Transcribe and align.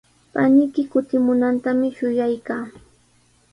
Paniyki 0.33 0.81
kutimunantami 0.91 1.87
shuyaykaa. 1.97 2.65